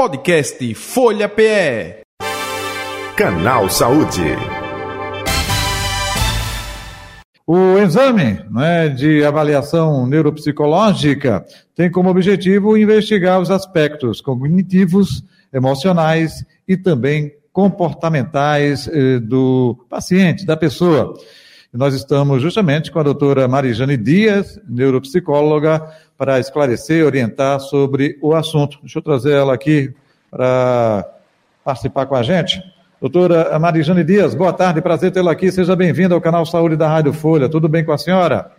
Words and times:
Podcast 0.00 0.74
Folha 0.76 1.28
PE. 1.28 2.00
Canal 3.14 3.68
Saúde. 3.68 4.34
O 7.46 7.76
exame 7.76 8.42
né, 8.50 8.88
de 8.88 9.22
avaliação 9.22 10.06
neuropsicológica 10.06 11.44
tem 11.76 11.90
como 11.90 12.08
objetivo 12.08 12.78
investigar 12.78 13.42
os 13.42 13.50
aspectos 13.50 14.22
cognitivos, 14.22 15.22
emocionais 15.52 16.46
e 16.66 16.78
também 16.78 17.34
comportamentais 17.52 18.88
eh, 18.88 19.18
do 19.18 19.84
paciente, 19.86 20.46
da 20.46 20.56
pessoa. 20.56 21.12
Nós 21.72 21.94
estamos 21.94 22.42
justamente 22.42 22.90
com 22.90 22.98
a 22.98 23.02
doutora 23.04 23.46
Marijane 23.46 23.96
Dias, 23.96 24.58
neuropsicóloga, 24.68 25.88
para 26.18 26.40
esclarecer 26.40 26.98
e 26.98 27.04
orientar 27.04 27.60
sobre 27.60 28.18
o 28.20 28.34
assunto. 28.34 28.80
Deixa 28.80 28.98
eu 28.98 29.02
trazer 29.02 29.34
ela 29.34 29.54
aqui 29.54 29.94
para 30.28 31.08
participar 31.64 32.06
com 32.06 32.16
a 32.16 32.24
gente. 32.24 32.60
Doutora 33.00 33.56
Marijane 33.60 34.02
Dias, 34.02 34.34
boa 34.34 34.52
tarde, 34.52 34.82
prazer 34.82 35.12
tê-la 35.12 35.30
aqui. 35.30 35.52
Seja 35.52 35.76
bem-vinda 35.76 36.12
ao 36.12 36.20
canal 36.20 36.44
Saúde 36.44 36.74
da 36.74 36.88
Rádio 36.88 37.12
Folha. 37.12 37.48
Tudo 37.48 37.68
bem 37.68 37.84
com 37.84 37.92
a 37.92 37.98
senhora? 37.98 38.50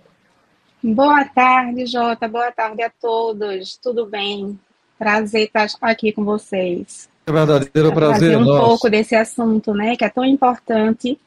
Boa 0.81 1.25
tarde, 1.25 1.85
Jota. 1.87 2.29
Boa 2.29 2.51
tarde 2.53 2.81
a 2.81 2.89
todos. 2.89 3.75
Tudo 3.75 4.05
bem? 4.05 4.57
Prazer 4.97 5.51
estar 5.53 5.67
aqui 5.81 6.13
com 6.13 6.23
vocês. 6.23 7.09
É 7.25 7.31
verdadeiro 7.31 7.91
prazer. 7.91 8.37
Um 8.37 8.45
nosso. 8.45 8.67
pouco 8.67 8.89
desse 8.89 9.15
assunto, 9.15 9.73
né, 9.73 9.97
que 9.97 10.05
é 10.05 10.09
tão 10.09 10.23
importante 10.23 11.19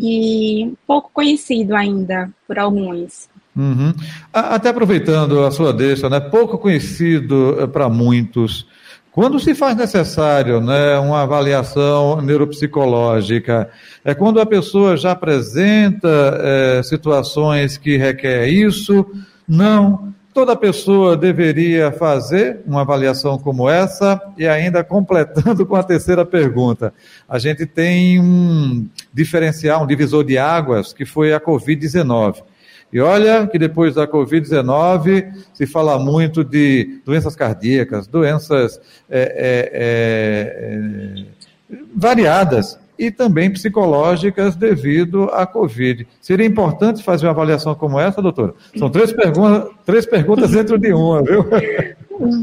e 0.00 0.72
pouco 0.86 1.10
conhecido 1.12 1.76
ainda 1.76 2.30
por 2.48 2.58
alguns. 2.58 3.28
Uhum. 3.54 3.92
Até 4.32 4.70
aproveitando 4.70 5.44
a 5.44 5.50
sua 5.50 5.72
deixa, 5.72 6.08
né, 6.08 6.18
pouco 6.18 6.56
conhecido 6.56 7.56
eh, 7.60 7.66
para 7.66 7.88
muitos, 7.88 8.66
quando 9.12 9.40
se 9.40 9.54
faz 9.54 9.76
necessário 9.76 10.60
né, 10.60 10.98
uma 10.98 11.22
avaliação 11.22 12.22
neuropsicológica, 12.22 13.68
é 14.04 14.14
quando 14.14 14.40
a 14.40 14.46
pessoa 14.46 14.96
já 14.96 15.10
apresenta 15.10 16.38
é, 16.40 16.82
situações 16.84 17.76
que 17.76 17.96
requer 17.96 18.48
isso? 18.48 19.04
Não. 19.48 20.14
Toda 20.32 20.54
pessoa 20.54 21.16
deveria 21.16 21.90
fazer 21.90 22.60
uma 22.64 22.82
avaliação 22.82 23.36
como 23.36 23.68
essa 23.68 24.20
e 24.38 24.46
ainda 24.46 24.84
completando 24.84 25.64
com 25.66 25.74
a 25.74 25.82
terceira 25.82 26.24
pergunta. 26.24 26.94
A 27.28 27.38
gente 27.38 27.66
tem 27.66 28.20
um 28.20 28.88
diferencial, 29.12 29.82
um 29.82 29.86
divisor 29.86 30.22
de 30.24 30.38
águas 30.38 30.92
que 30.92 31.04
foi 31.04 31.32
a 31.32 31.40
Covid-19. 31.40 32.42
E 32.92 33.00
olha 33.00 33.46
que 33.46 33.58
depois 33.58 33.94
da 33.94 34.06
Covid-19 34.06 35.32
se 35.52 35.66
fala 35.66 35.98
muito 35.98 36.42
de 36.44 37.00
doenças 37.04 37.36
cardíacas, 37.36 38.06
doenças 38.06 38.80
é, 39.08 39.70
é, 39.72 41.20
é, 41.20 41.24
variadas 41.94 42.79
e 43.00 43.10
também 43.10 43.50
psicológicas 43.50 44.54
devido 44.54 45.24
à 45.32 45.46
Covid. 45.46 46.06
Seria 46.20 46.46
importante 46.46 47.02
fazer 47.02 47.24
uma 47.26 47.32
avaliação 47.32 47.74
como 47.74 47.98
essa, 47.98 48.20
doutora? 48.20 48.54
São 48.76 48.90
três, 48.90 49.10
perguntas, 49.10 49.72
três 49.86 50.04
perguntas 50.04 50.50
dentro 50.50 50.78
de 50.78 50.92
uma, 50.92 51.22
viu? 51.22 51.46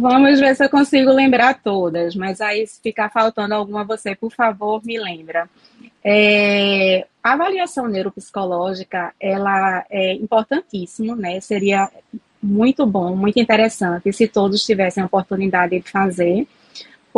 Vamos 0.01 0.39
ver 0.39 0.55
se 0.55 0.65
eu 0.65 0.69
consigo 0.71 1.11
lembrar 1.11 1.61
todas, 1.61 2.15
mas 2.15 2.41
aí 2.41 2.65
se 2.65 2.81
ficar 2.81 3.11
faltando 3.11 3.53
alguma, 3.53 3.83
você, 3.83 4.15
por 4.15 4.33
favor, 4.33 4.81
me 4.83 4.99
lembra. 4.99 5.47
É, 6.03 7.05
a 7.23 7.33
avaliação 7.33 7.87
neuropsicológica, 7.87 9.13
ela 9.19 9.85
é 9.91 10.13
importantíssima, 10.15 11.15
né? 11.15 11.39
Seria 11.39 11.87
muito 12.41 12.83
bom, 12.83 13.15
muito 13.15 13.39
interessante 13.39 14.11
se 14.11 14.27
todos 14.27 14.65
tivessem 14.65 15.03
a 15.03 15.05
oportunidade 15.05 15.79
de 15.79 15.91
fazer 15.91 16.47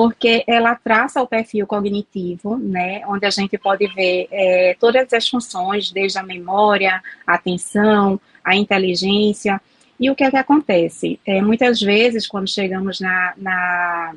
porque 0.02 0.46
ela 0.48 0.76
traça 0.76 1.22
o 1.22 1.28
perfil 1.28 1.68
cognitivo, 1.68 2.56
né, 2.56 3.02
onde 3.06 3.26
a 3.26 3.30
gente 3.30 3.58
pode 3.58 3.86
ver 3.88 4.30
é, 4.32 4.74
todas 4.80 5.12
as 5.12 5.28
funções, 5.28 5.92
desde 5.92 6.18
a 6.18 6.24
memória, 6.24 7.04
a 7.28 7.34
atenção, 7.34 8.18
a 8.42 8.56
inteligência. 8.56 9.60
E 10.00 10.10
o 10.10 10.16
que 10.16 10.24
é 10.24 10.32
que 10.32 10.38
acontece? 10.38 11.20
É, 11.26 11.42
muitas 11.42 11.82
vezes, 11.82 12.26
quando 12.26 12.48
chegamos 12.48 13.02
na, 13.02 13.34
na, 13.36 14.16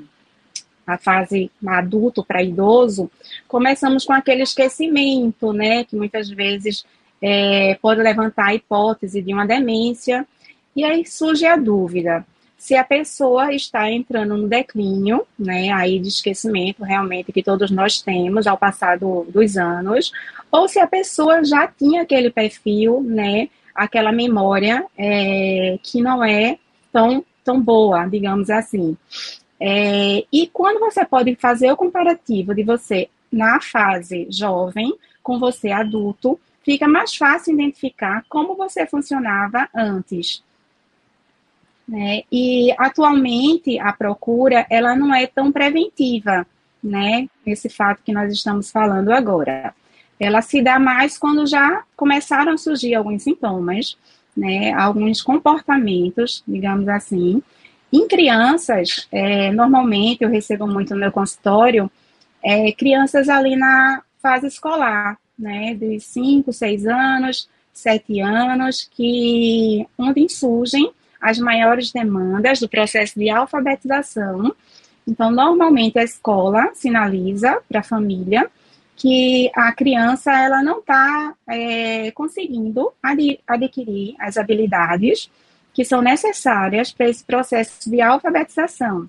na 0.87 0.99
fase 0.99 1.51
adulto 1.67 2.25
para 2.25 2.45
idoso, 2.45 3.11
começamos 3.49 4.05
com 4.05 4.13
aquele 4.13 4.45
esquecimento, 4.45 5.53
né, 5.53 5.83
que 5.83 5.97
muitas 5.97 6.31
vezes 6.31 6.87
é, 7.21 7.77
pode 7.83 8.01
levantar 8.01 8.51
a 8.51 8.55
hipótese 8.55 9.21
de 9.21 9.35
uma 9.35 9.45
demência, 9.45 10.25
e 10.77 10.85
aí 10.85 11.05
surge 11.05 11.45
a 11.45 11.57
dúvida 11.57 12.25
se 12.63 12.77
a 12.77 12.85
pessoa 12.85 13.53
está 13.53 13.91
entrando 13.91 14.37
no 14.37 14.47
declínio, 14.47 15.27
né, 15.37 15.73
aí 15.73 15.99
de 15.99 16.07
esquecimento 16.07 16.85
realmente 16.85 17.33
que 17.33 17.43
todos 17.43 17.73
nós 17.73 18.01
temos 18.01 18.47
ao 18.47 18.57
passar 18.57 18.97
do, 19.01 19.25
dos 19.25 19.57
anos, 19.57 20.13
ou 20.49 20.69
se 20.69 20.79
a 20.79 20.87
pessoa 20.87 21.43
já 21.43 21.67
tinha 21.67 22.03
aquele 22.03 22.31
perfil, 22.31 23.03
né, 23.03 23.49
aquela 23.75 24.13
memória 24.13 24.87
é, 24.97 25.77
que 25.83 26.01
não 26.01 26.23
é 26.23 26.57
tão, 26.93 27.25
tão 27.43 27.61
boa, 27.61 28.07
digamos 28.07 28.49
assim. 28.49 28.97
É, 29.59 30.25
e 30.33 30.47
quando 30.53 30.79
você 30.79 31.05
pode 31.05 31.35
fazer 31.35 31.73
o 31.73 31.77
comparativo 31.77 32.55
de 32.55 32.63
você 32.63 33.09
na 33.33 33.61
fase 33.61 34.29
jovem 34.31 34.95
com 35.21 35.37
você 35.37 35.73
adulto, 35.73 36.39
fica 36.65 36.87
mais 36.87 37.13
fácil 37.17 37.55
identificar 37.55 38.25
como 38.29 38.55
você 38.55 38.87
funcionava 38.87 39.69
antes. 39.75 40.45
Né? 41.93 42.23
E 42.33 42.75
atualmente 42.79 43.79
a 43.79 43.93
procura 43.93 44.67
ela 44.71 44.97
não 44.97 45.15
é 45.15 45.27
tão 45.27 45.53
preventiva, 45.53 46.47
né? 46.83 47.29
Esse 47.45 47.69
fato 47.69 48.01
que 48.03 48.15
nós 48.15 48.33
estamos 48.33 48.71
falando 48.71 49.11
agora. 49.13 49.75
Ela 50.19 50.41
se 50.41 50.63
dá 50.63 50.79
mais 50.79 51.19
quando 51.19 51.47
já 51.47 51.85
começaram 51.95 52.55
a 52.55 52.57
surgir 52.57 52.95
alguns 52.95 53.25
sintomas, 53.25 53.99
né? 54.35 54.73
Alguns 54.73 55.21
comportamentos, 55.21 56.43
digamos 56.49 56.89
assim. 56.89 57.43
Em 57.93 58.09
crianças, 58.09 59.07
é, 59.13 59.53
normalmente 59.53 60.25
eu 60.25 60.31
recebo 60.31 60.67
muito 60.67 60.95
no 60.95 61.01
meu 61.01 61.13
consultório 61.13 61.91
é, 62.43 62.73
crianças 62.73 63.29
ali 63.29 63.55
na 63.55 64.03
fase 64.23 64.47
escolar, 64.47 65.19
né? 65.39 65.75
De 65.75 66.01
5, 66.01 66.55
6 66.55 66.87
anos, 66.87 67.51
7 67.71 68.19
anos, 68.19 68.89
que 68.91 69.87
onde 69.99 70.27
surgem 70.31 70.91
as 71.23 71.39
maiores 71.39 71.93
demandas 71.93 72.59
do 72.59 72.69
processo 72.69 73.19
de 73.19 73.31
alfabetização. 73.31 74.55
Então, 75.07 75.31
normalmente 75.31 75.99
a 75.99 76.05
escola 76.05 76.71
sinaliza 76.75 77.63
para 77.69 77.81
a 77.81 77.85
família 77.85 78.51
que 78.97 79.51
a 79.55 79.73
criança 79.73 80.33
ela 80.33 80.63
não 80.63 80.81
está 80.81 81.35
é, 81.49 82.11
conseguindo 82.11 82.93
ad 83.03 83.41
adquirir 83.47 84.15
as 84.19 84.37
habilidades 84.37 85.31
que 85.73 85.85
são 85.85 86.03
necessárias 86.03 86.93
para 86.93 87.09
esse 87.09 87.25
processo 87.25 87.89
de 87.89 88.01
alfabetização. 88.01 89.09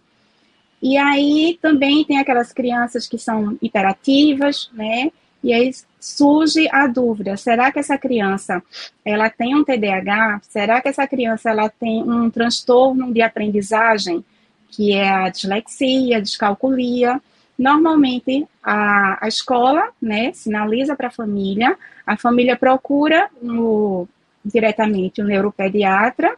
E 0.81 0.97
aí 0.97 1.57
também 1.61 2.03
tem 2.05 2.17
aquelas 2.17 2.51
crianças 2.51 3.07
que 3.07 3.17
são 3.17 3.57
hiperativas, 3.61 4.69
né? 4.73 5.11
E 5.43 5.51
aí 5.53 5.71
surge 5.99 6.69
a 6.71 6.87
dúvida: 6.87 7.35
será 7.35 7.71
que 7.71 7.79
essa 7.79 7.97
criança 7.97 8.63
ela 9.03 9.29
tem 9.29 9.55
um 9.55 9.63
TDAH? 9.63 10.41
Será 10.43 10.81
que 10.81 10.87
essa 10.87 11.05
criança 11.05 11.49
ela 11.49 11.69
tem 11.69 12.01
um 12.01 12.29
transtorno 12.29 13.13
de 13.13 13.21
aprendizagem, 13.21 14.23
que 14.69 14.93
é 14.93 15.09
a 15.09 15.29
dislexia, 15.29 16.17
a 16.17 16.21
descalculia? 16.21 17.21
Normalmente 17.57 18.47
a, 18.63 19.23
a 19.23 19.27
escola, 19.27 19.89
né, 20.01 20.31
sinaliza 20.33 20.95
para 20.95 21.07
a 21.07 21.11
família, 21.11 21.77
a 22.05 22.17
família 22.17 22.55
procura 22.55 23.29
no, 23.41 24.07
diretamente 24.43 25.21
o 25.21 25.25
neuropediatra 25.25 26.35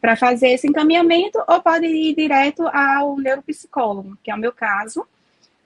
para 0.00 0.16
fazer 0.16 0.48
esse 0.48 0.66
encaminhamento 0.66 1.42
ou 1.46 1.60
pode 1.62 1.86
ir 1.86 2.14
direto 2.14 2.66
ao 2.68 3.16
neuropsicólogo, 3.16 4.18
que 4.22 4.30
é 4.30 4.34
o 4.34 4.38
meu 4.38 4.52
caso, 4.52 5.06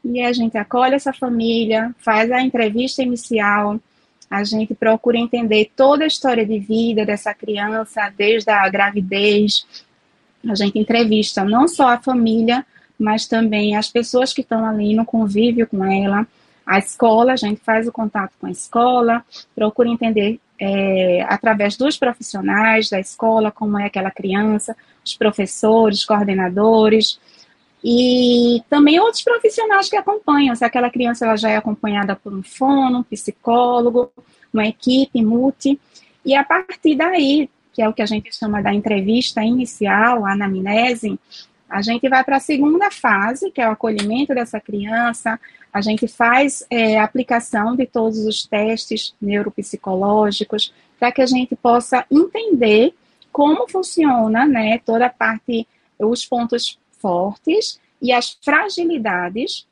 e 0.05 0.21
a 0.21 0.33
gente 0.33 0.57
acolhe 0.57 0.95
essa 0.95 1.13
família, 1.13 1.95
faz 1.99 2.31
a 2.31 2.41
entrevista 2.41 3.03
inicial, 3.03 3.79
a 4.31 4.45
gente 4.45 4.75
procura 4.75 5.17
entender 5.17 5.71
toda 5.75 6.05
a 6.05 6.07
história 6.07 6.45
de 6.45 6.59
vida 6.59 7.05
dessa 7.05 7.33
criança, 7.33 8.13
desde 8.17 8.51
a 8.51 8.69
gravidez. 8.69 9.67
A 10.47 10.55
gente 10.55 10.79
entrevista 10.79 11.45
não 11.45 11.67
só 11.67 11.89
a 11.89 11.99
família, 11.99 12.65
mas 12.99 13.27
também 13.27 13.75
as 13.75 13.89
pessoas 13.89 14.33
que 14.33 14.43
estão 14.43 14.67
ali 14.67 14.95
no 14.95 15.07
convívio 15.07 15.67
com 15.67 15.83
ela. 15.85 16.27
A 16.67 16.79
escola, 16.79 17.33
a 17.33 17.37
gente 17.37 17.61
faz 17.61 17.89
o 17.89 17.93
contato 17.93 18.33
com 18.39 18.47
a 18.47 18.51
escola, 18.51 19.25
procura 19.55 19.89
entender 19.89 20.39
é, 20.61 21.23
através 21.23 21.77
dos 21.77 21.97
profissionais 21.97 22.91
da 22.91 23.01
escola 23.01 23.51
como 23.51 23.79
é 23.79 23.87
aquela 23.87 24.11
criança, 24.11 24.77
os 25.03 25.15
professores, 25.17 26.05
coordenadores, 26.05 27.19
e 27.83 28.63
também 28.69 28.99
outros 28.99 29.23
profissionais 29.23 29.89
que 29.89 29.97
acompanham, 29.97 30.55
se 30.55 30.65
aquela 30.65 30.91
criança 30.91 31.25
ela 31.25 31.37
já 31.37 31.51
é 31.51 31.57
acompanhada 31.57 32.17
por 32.17 32.33
um 32.35 32.43
fono, 32.43 32.99
um 32.99 33.03
psicólogo, 33.03 34.11
uma 34.53 34.67
equipe 34.67 35.23
multi, 35.23 35.79
e 36.25 36.35
a 36.35 36.43
partir 36.43 36.97
daí, 36.97 37.49
que 37.73 37.81
é 37.81 37.89
o 37.89 37.93
que 37.93 38.03
a 38.03 38.07
gente 38.07 38.35
chama 38.35 38.61
da 38.61 38.75
entrevista 38.75 39.43
inicial, 39.43 40.27
a 40.27 40.33
anamnese, 40.33 41.19
A 41.71 41.83
gente 41.83 42.09
vai 42.09 42.25
para 42.25 42.37
a 42.37 42.41
segunda 42.41 42.91
fase, 42.91 43.51
que 43.51 43.61
é 43.61 43.69
o 43.69 43.73
acolhimento 43.73 44.35
dessa 44.35 44.59
criança, 44.59 45.39
a 45.73 45.81
gente 45.81 46.09
faz 46.09 46.67
é, 46.71 46.99
aplicação 46.99 47.77
de 47.77 47.87
todos 47.87 48.19
os 48.27 48.47
testes 48.47 49.15
neuropsicológicos 49.21 50.73
para 50.99 51.13
que 51.13 51.23
a 51.23 51.27
gente 51.27 51.55
possa 51.55 52.05
entender 52.11 52.95
como 53.31 53.69
funciona, 53.69 54.47
né, 54.47 54.81
toda 54.85 55.07
a 55.07 55.11
parte, 55.11 55.69
os 55.99 56.25
pontos 56.25 56.79
fortes 56.99 57.81
e 58.01 58.13
as 58.13 58.39
fragilidades. 58.43 59.67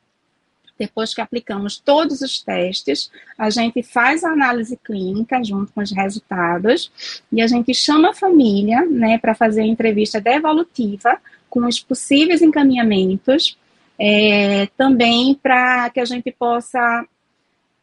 Depois 0.78 1.14
que 1.14 1.23
aplicamos 1.23 1.78
todos 1.78 2.20
os 2.20 2.43
testes, 2.43 3.11
a 3.38 3.49
gente 3.49 3.82
faz 3.82 4.23
a 4.23 4.32
análise 4.32 4.76
clínica 4.76 5.43
junto 5.43 5.73
com 5.73 5.81
os 5.81 5.90
resultados 5.90 6.93
e 7.32 7.40
a 7.40 7.46
gente 7.46 7.73
chama 7.73 8.11
a 8.11 8.14
família, 8.14 8.84
né, 8.84 9.17
para 9.17 9.34
fazer 9.34 9.62
a 9.62 9.67
entrevista 9.67 10.20
devolutiva 10.20 11.19
com 11.49 11.64
os 11.67 11.81
possíveis 11.81 12.43
encaminhamentos 12.43 13.56
é, 13.99 14.67
também 14.76 15.34
para 15.34 15.88
que 15.90 16.00
a 16.00 16.05
gente 16.05 16.31
possa 16.31 17.06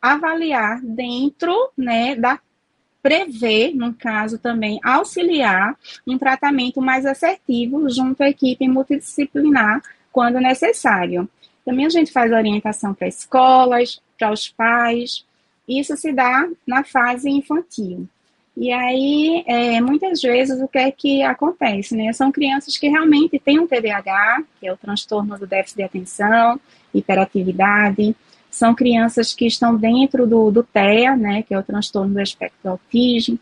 avaliar 0.02 0.82
dentro 0.82 1.72
né, 1.78 2.16
da 2.16 2.40
prever, 3.04 3.76
no 3.76 3.94
caso 3.94 4.40
também, 4.40 4.80
auxiliar 4.82 5.78
um 6.08 6.18
tratamento 6.18 6.82
mais 6.82 7.06
assertivo 7.06 7.90
junto 7.90 8.24
à 8.24 8.30
equipe 8.30 8.66
multidisciplinar 8.66 9.84
quando 10.10 10.40
necessário. 10.40 11.30
Também 11.66 11.86
a 11.86 11.90
gente 11.90 12.14
faz 12.14 12.32
orientação 12.32 12.94
para 12.94 13.08
escolas, 13.08 14.02
para 14.18 14.32
os 14.32 14.48
pais. 14.48 15.26
Isso 15.68 15.96
se 15.98 16.14
dá 16.14 16.48
na 16.66 16.84
fase 16.86 17.30
infantil. 17.30 18.08
E 18.56 18.72
aí, 18.72 19.44
é, 19.48 19.82
muitas 19.82 20.22
vezes, 20.22 20.62
o 20.62 20.68
que 20.68 20.78
é 20.78 20.92
que 20.92 21.24
acontece, 21.24 21.96
né? 21.96 22.14
São 22.14 22.32
crianças 22.32 22.78
que 22.78 22.88
realmente 22.88 23.40
têm 23.40 23.60
um 23.60 23.68
TDAH, 23.68 24.44
que 24.60 24.68
é 24.68 24.72
o 24.72 24.78
transtorno 24.78 25.38
do 25.40 25.48
déficit 25.48 25.78
de 25.78 25.84
atenção, 25.84 26.60
hiperatividade. 26.94 28.16
São 28.54 28.76
crianças 28.76 29.34
que 29.34 29.48
estão 29.48 29.76
dentro 29.76 30.28
do, 30.28 30.52
do 30.52 30.62
TEA, 30.62 31.16
né? 31.18 31.42
Que 31.42 31.56
é 31.56 31.58
o 31.58 31.64
transtorno 31.64 32.14
do 32.14 32.22
espectro 32.22 32.70
autismo. 32.70 33.40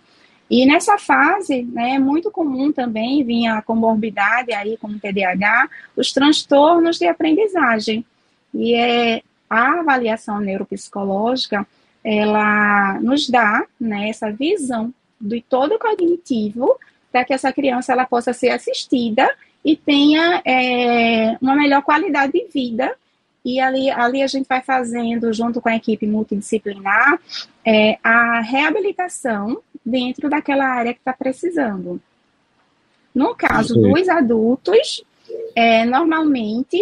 E 0.49 0.65
nessa 0.65 0.97
fase, 0.97 1.63
né, 1.63 1.95
é 1.95 1.99
muito 1.99 2.31
comum 2.31 2.71
também 2.71 3.21
vir 3.23 3.47
a 3.47 3.61
comorbidade 3.61 4.53
aí, 4.53 4.77
como 4.77 4.99
TDAH, 4.99 5.69
os 5.95 6.13
transtornos 6.13 6.97
de 6.97 7.07
aprendizagem. 7.07 8.05
E 8.53 8.73
é, 8.73 9.21
a 9.49 9.79
avaliação 9.79 10.39
neuropsicológica, 10.39 11.67
ela 12.01 12.99
nos 13.01 13.29
dá 13.29 13.65
né, 13.79 14.09
essa 14.09 14.31
visão 14.31 14.93
do 15.19 15.41
todo 15.41 15.77
cognitivo 15.77 16.77
para 17.11 17.25
que 17.25 17.33
essa 17.33 17.51
criança 17.51 17.91
ela 17.91 18.05
possa 18.05 18.31
ser 18.31 18.49
assistida 18.49 19.29
e 19.63 19.75
tenha 19.75 20.41
é, 20.45 21.37
uma 21.41 21.55
melhor 21.55 21.81
qualidade 21.81 22.31
de 22.31 22.47
vida. 22.47 22.95
E 23.43 23.59
ali, 23.59 23.89
ali 23.89 24.21
a 24.21 24.27
gente 24.27 24.47
vai 24.47 24.61
fazendo, 24.61 25.33
junto 25.33 25.59
com 25.59 25.69
a 25.69 25.75
equipe 25.75 26.05
multidisciplinar, 26.05 27.19
é, 27.65 27.97
a 28.03 28.39
reabilitação 28.41 29.61
dentro 29.85 30.29
daquela 30.29 30.65
área 30.65 30.93
que 30.93 30.99
está 30.99 31.13
precisando. 31.13 31.99
No 33.13 33.35
caso 33.35 33.73
Sim. 33.73 33.81
dos 33.81 34.07
adultos, 34.07 35.03
é, 35.55 35.83
normalmente 35.85 36.81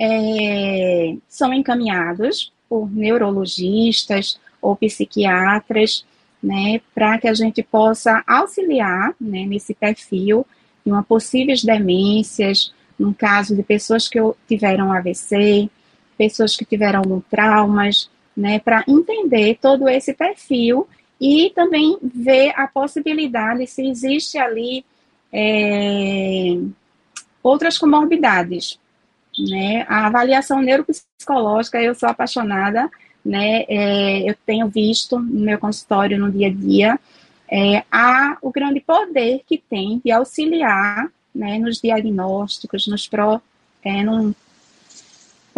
é, 0.00 1.14
são 1.28 1.52
encaminhados 1.52 2.52
por 2.68 2.90
neurologistas 2.90 4.40
ou 4.60 4.74
psiquiatras 4.76 6.04
né, 6.42 6.80
para 6.94 7.18
que 7.18 7.28
a 7.28 7.34
gente 7.34 7.62
possa 7.62 8.22
auxiliar 8.26 9.14
né, 9.20 9.44
nesse 9.44 9.74
perfil 9.74 10.46
de 10.84 10.92
uma 10.92 11.02
possíveis 11.02 11.62
demências, 11.62 12.72
no 12.98 13.14
caso 13.14 13.54
de 13.54 13.62
pessoas 13.62 14.08
que 14.08 14.18
tiveram 14.46 14.92
AVC, 14.92 15.70
pessoas 16.18 16.56
que 16.56 16.64
tiveram 16.64 17.22
traumas, 17.30 18.10
né, 18.36 18.58
para 18.58 18.84
entender 18.86 19.58
todo 19.60 19.88
esse 19.88 20.12
perfil 20.12 20.86
e 21.20 21.50
também 21.54 21.96
ver 22.02 22.52
a 22.56 22.68
possibilidade 22.68 23.66
se 23.66 23.88
existe 23.88 24.36
ali 24.36 24.84
é, 25.32 26.58
outras 27.42 27.78
comorbidades. 27.78 28.78
Né? 29.38 29.86
A 29.88 30.06
avaliação 30.06 30.60
neuropsicológica, 30.60 31.80
eu 31.80 31.94
sou 31.94 32.08
apaixonada 32.08 32.90
né, 33.28 33.64
é, 33.68 34.30
eu 34.30 34.34
tenho 34.46 34.68
visto 34.68 35.18
no 35.18 35.40
meu 35.40 35.58
consultório 35.58 36.18
no 36.18 36.30
dia 36.30 36.48
a 36.48 36.52
dia, 36.52 37.00
é, 37.50 37.84
há 37.90 38.38
o 38.40 38.50
grande 38.50 38.80
poder 38.80 39.42
que 39.46 39.58
tem 39.58 40.00
de 40.02 40.10
auxiliar 40.10 41.10
né, 41.34 41.58
nos 41.58 41.80
diagnósticos, 41.80 42.86
nos 42.86 43.06
pró, 43.06 43.40
é, 43.84 44.02
num 44.02 44.34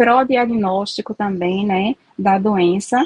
pró-diagnóstico 0.01 1.13
também, 1.13 1.63
né, 1.63 1.95
da 2.17 2.39
doença, 2.39 2.97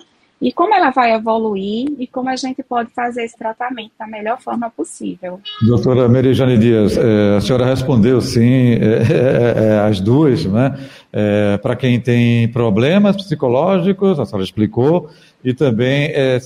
e 0.41 0.49
como 0.51 0.73
ela 0.73 0.91
vai 0.91 1.13
evoluir 1.13 1.87
e 1.99 2.07
como 2.07 2.29
a 2.29 2.37
gente 2.37 2.63
pode 2.63 2.89
fazer 2.91 3.23
esse 3.23 3.37
tratamento 3.37 3.91
da 3.99 4.07
melhor 4.07 4.39
forma 4.39 4.69
possível. 4.69 5.41
Doutora 5.61 6.07
Merijane 6.07 6.57
Dias, 6.57 6.97
é, 6.97 7.35
a 7.35 7.41
senhora 7.41 7.65
respondeu 7.65 8.21
sim, 8.21 8.75
é, 8.75 8.77
é, 8.77 9.63
é 9.65 9.79
as 9.79 9.99
duas, 9.99 10.45
né? 10.45 10.77
É, 11.11 11.57
para 11.57 11.75
quem 11.75 11.99
tem 11.99 12.47
problemas 12.49 13.17
psicológicos, 13.17 14.17
a 14.17 14.25
senhora 14.25 14.43
explicou, 14.43 15.09
e 15.43 15.53
também 15.53 16.11
é, 16.13 16.39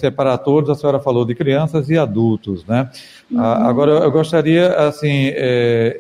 todos, 0.43 0.69
a 0.71 0.75
senhora 0.75 0.99
falou 0.99 1.25
de 1.25 1.35
crianças 1.35 1.89
e 1.89 1.97
adultos, 1.97 2.65
né? 2.65 2.89
Uhum. 3.31 3.39
agora, 3.39 3.91
eu 3.91 4.11
gostaria, 4.11 4.73
assim, 4.73 5.31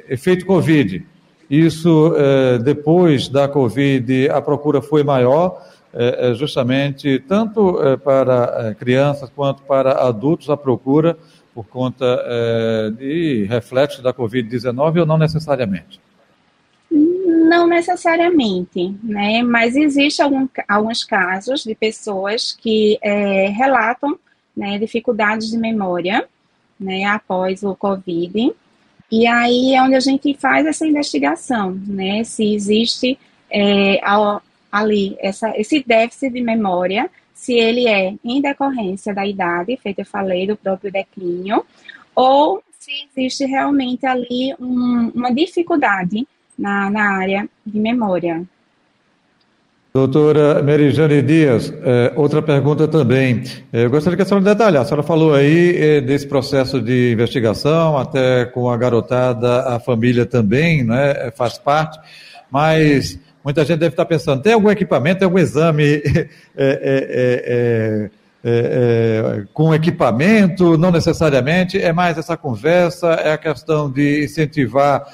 efeito 0.09 0.45
Covid, 0.45 1.05
isso, 1.49 2.13
depois 2.63 3.27
da 3.27 3.47
Covid, 3.47 4.29
a 4.29 4.41
procura 4.41 4.81
foi 4.81 5.03
maior, 5.03 5.65
é, 5.91 6.29
é, 6.29 6.35
justamente 6.35 7.19
tanto 7.27 7.75
para 8.03 8.75
crianças 8.75 9.31
quanto 9.35 9.63
para 9.63 10.07
adultos 10.07 10.49
a 10.49 10.55
procura 10.55 11.17
por 11.53 11.65
conta 11.65 12.23
de 12.97 13.45
reflexos 13.49 14.03
da 14.03 14.13
Covid-19 14.13 14.99
ou 14.99 15.05
não 15.05 15.17
necessariamente? 15.17 15.99
Não 17.49 17.67
necessariamente, 17.67 18.95
né? 19.03 19.41
Mas 19.41 19.75
existe 19.75 20.21
algum, 20.21 20.47
alguns 20.67 21.03
casos 21.03 21.63
de 21.63 21.73
pessoas 21.73 22.53
que 22.53 22.99
é, 23.01 23.47
relatam 23.47 24.17
né, 24.55 24.77
dificuldades 24.77 25.49
de 25.49 25.57
memória 25.57 26.27
né, 26.79 27.05
após 27.05 27.63
o 27.63 27.75
Covid. 27.75 28.53
E 29.11 29.25
aí 29.25 29.73
é 29.73 29.81
onde 29.81 29.95
a 29.95 29.99
gente 29.99 30.35
faz 30.35 30.65
essa 30.65 30.85
investigação, 30.85 31.71
né? 31.87 32.23
Se 32.23 32.53
existe 32.53 33.17
é, 33.49 33.99
ali 34.71 35.17
essa, 35.19 35.51
esse 35.57 35.83
déficit 35.85 36.31
de 36.33 36.41
memória, 36.41 37.09
se 37.33 37.53
ele 37.53 37.87
é 37.87 38.13
em 38.23 38.41
decorrência 38.41 39.13
da 39.13 39.25
idade, 39.25 39.77
feito 39.77 39.99
eu 39.99 40.05
falei, 40.05 40.45
do 40.45 40.55
próprio 40.55 40.91
declínio, 40.91 41.65
ou 42.13 42.61
se 42.77 42.91
existe 43.07 43.45
realmente 43.45 44.05
ali 44.05 44.53
um, 44.59 45.11
uma 45.15 45.33
dificuldade 45.33 46.27
na, 46.57 46.89
na 46.89 47.17
área 47.17 47.49
de 47.65 47.79
memória. 47.79 48.43
Doutora 49.91 50.61
Merijane 50.61 51.21
Dias, 51.23 51.73
é, 51.83 52.13
outra 52.15 52.41
pergunta 52.41 52.87
também. 52.87 53.43
É, 53.73 53.85
eu 53.85 53.89
gostaria 53.89 54.15
que 54.15 54.21
a 54.21 54.25
senhora 54.25 54.45
detalhasse. 54.45 54.85
A 54.85 54.89
senhora 54.89 55.03
falou 55.03 55.33
aí 55.33 55.75
é, 55.77 56.01
desse 56.01 56.27
processo 56.27 56.79
de 56.79 57.11
investigação, 57.13 57.97
até 57.97 58.45
com 58.45 58.69
a 58.69 58.77
garotada, 58.77 59.61
a 59.61 59.79
família 59.79 60.25
também 60.25 60.83
né, 60.83 61.31
faz 61.35 61.57
parte, 61.57 61.99
mas 62.51 63.19
Muita 63.43 63.63
gente 63.63 63.79
deve 63.79 63.93
estar 63.93 64.05
pensando: 64.05 64.41
tem 64.41 64.53
algum 64.53 64.69
equipamento, 64.69 65.19
tem 65.19 65.25
algum 65.25 65.39
exame 65.39 66.01
é, 66.05 66.29
é, 66.57 68.09
é, 68.43 69.45
com 69.53 69.73
equipamento? 69.73 70.77
Não 70.77 70.91
necessariamente, 70.91 71.77
é 71.77 71.91
mais 71.91 72.17
essa 72.17 72.37
conversa, 72.37 73.07
é 73.13 73.33
a 73.33 73.37
questão 73.37 73.91
de 73.91 74.23
incentivar 74.23 75.07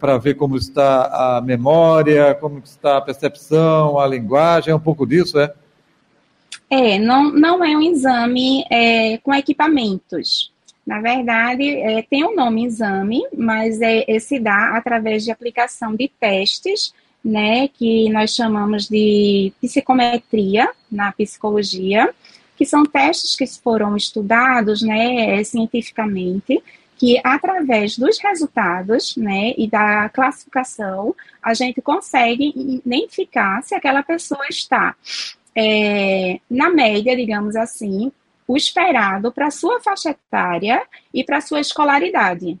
para 0.00 0.16
ver 0.18 0.34
como 0.34 0.56
está 0.56 1.36
a 1.36 1.40
memória, 1.40 2.34
como 2.34 2.58
está 2.58 2.96
a 2.96 3.00
percepção, 3.00 3.98
a 3.98 4.06
linguagem, 4.06 4.72
é 4.72 4.74
um 4.74 4.80
pouco 4.80 5.06
disso, 5.06 5.38
é? 5.38 5.52
É, 6.68 6.98
não, 6.98 7.30
não 7.30 7.64
é 7.64 7.76
um 7.76 7.82
exame 7.82 8.64
é, 8.70 9.18
com 9.18 9.32
equipamentos. 9.34 10.52
Na 10.86 11.00
verdade, 11.00 11.68
é, 11.68 12.02
tem 12.02 12.24
o 12.24 12.30
um 12.30 12.34
nome 12.34 12.64
exame, 12.64 13.22
mas 13.36 13.80
é, 13.80 14.04
esse 14.08 14.38
dá 14.38 14.76
através 14.76 15.24
de 15.24 15.30
aplicação 15.30 15.94
de 15.94 16.08
testes 16.20 16.92
né, 17.24 17.66
que 17.68 18.08
nós 18.10 18.34
chamamos 18.34 18.88
de 18.88 19.52
psicometria 19.60 20.70
na 20.90 21.10
psicologia, 21.10 22.14
que 22.56 22.64
são 22.64 22.84
testes 22.84 23.36
que 23.36 23.46
foram 23.46 23.96
estudados, 23.96 24.82
né, 24.82 25.42
cientificamente, 25.44 26.62
que 26.96 27.20
através 27.22 27.98
dos 27.98 28.18
resultados, 28.18 29.16
né, 29.16 29.52
e 29.56 29.68
da 29.68 30.08
classificação, 30.08 31.14
a 31.42 31.52
gente 31.52 31.82
consegue 31.82 32.52
identificar 32.56 33.62
se 33.62 33.74
aquela 33.74 34.02
pessoa 34.02 34.46
está 34.48 34.96
é, 35.54 36.40
na 36.50 36.70
média, 36.70 37.14
digamos 37.14 37.54
assim, 37.54 38.10
o 38.48 38.56
esperado 38.56 39.30
para 39.32 39.50
sua 39.50 39.80
faixa 39.80 40.10
etária 40.10 40.82
e 41.12 41.22
para 41.24 41.40
sua 41.40 41.60
escolaridade. 41.60 42.58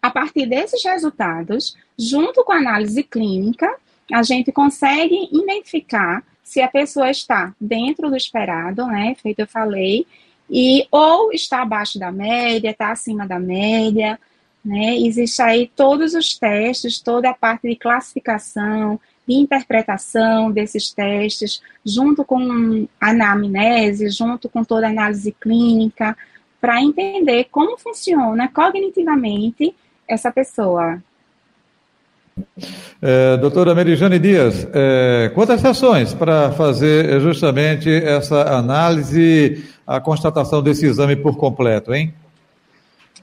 A 0.00 0.10
partir 0.10 0.46
desses 0.46 0.84
resultados, 0.84 1.76
junto 1.98 2.44
com 2.44 2.52
a 2.52 2.58
análise 2.58 3.02
clínica, 3.02 3.74
a 4.12 4.22
gente 4.22 4.52
consegue 4.52 5.28
identificar 5.32 6.22
se 6.46 6.62
a 6.62 6.68
pessoa 6.68 7.10
está 7.10 7.52
dentro 7.60 8.08
do 8.08 8.16
esperado, 8.16 8.86
né? 8.86 9.16
Feito 9.20 9.40
eu 9.40 9.48
falei, 9.48 10.06
e 10.48 10.86
ou 10.92 11.32
está 11.32 11.62
abaixo 11.62 11.98
da 11.98 12.12
média, 12.12 12.70
está 12.70 12.92
acima 12.92 13.26
da 13.26 13.36
média, 13.36 14.16
né? 14.64 14.96
Existe 14.96 15.42
aí 15.42 15.68
todos 15.74 16.14
os 16.14 16.38
testes, 16.38 17.00
toda 17.00 17.30
a 17.30 17.34
parte 17.34 17.68
de 17.68 17.74
classificação, 17.74 19.00
de 19.26 19.34
interpretação 19.34 20.52
desses 20.52 20.92
testes, 20.92 21.60
junto 21.84 22.24
com 22.24 22.86
a 23.00 23.10
anamnese, 23.10 24.08
junto 24.08 24.48
com 24.48 24.62
toda 24.62 24.86
a 24.86 24.90
análise 24.90 25.32
clínica, 25.32 26.16
para 26.60 26.80
entender 26.80 27.48
como 27.50 27.76
funciona 27.76 28.46
cognitivamente 28.46 29.74
essa 30.06 30.30
pessoa. 30.30 31.02
É, 33.00 33.36
doutora 33.36 33.74
Merijane 33.74 34.18
Dias, 34.18 34.66
é, 34.72 35.30
quantas 35.34 35.60
sessões 35.60 36.12
para 36.12 36.52
fazer 36.52 37.20
justamente 37.20 37.90
essa 37.90 38.56
análise, 38.56 39.64
a 39.86 40.00
constatação 40.00 40.62
desse 40.62 40.86
exame 40.86 41.16
por 41.16 41.36
completo, 41.36 41.94
hein? 41.94 42.12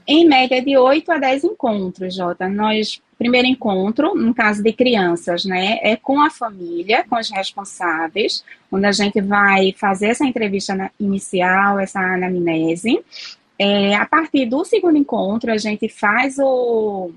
Em 0.06 0.28
média 0.28 0.62
de 0.62 0.76
8 0.76 1.12
a 1.12 1.18
10 1.18 1.44
encontros, 1.44 2.14
Jota. 2.14 2.46
Nós, 2.48 3.00
primeiro 3.16 3.48
encontro, 3.48 4.14
no 4.14 4.34
caso 4.34 4.62
de 4.62 4.72
crianças, 4.72 5.44
né, 5.44 5.78
é 5.82 5.96
com 5.96 6.20
a 6.20 6.28
família, 6.28 7.04
com 7.08 7.16
os 7.16 7.30
responsáveis, 7.30 8.44
onde 8.70 8.84
a 8.84 8.92
gente 8.92 9.20
vai 9.22 9.74
fazer 9.78 10.08
essa 10.08 10.26
entrevista 10.26 10.90
inicial, 11.00 11.78
essa 11.78 12.00
anamnese. 12.00 13.02
É, 13.58 13.94
a 13.94 14.04
partir 14.04 14.44
do 14.46 14.64
segundo 14.64 14.98
encontro, 14.98 15.50
a 15.50 15.56
gente 15.56 15.88
faz 15.88 16.36
o. 16.38 17.10